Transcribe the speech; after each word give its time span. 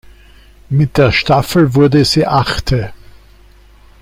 Mit 0.69 0.97
der 0.97 1.11
Staffel 1.11 1.75
wurde 1.75 2.03
sie 2.05 2.25
Achte. 2.25 2.91